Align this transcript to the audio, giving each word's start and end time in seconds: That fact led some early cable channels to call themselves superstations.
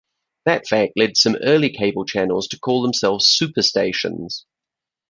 That 0.45 0.65
fact 0.67 0.93
led 0.95 1.15
some 1.15 1.35
early 1.43 1.69
cable 1.69 2.05
channels 2.05 2.47
to 2.47 2.59
call 2.59 2.81
themselves 2.81 3.27
superstations. 3.39 4.45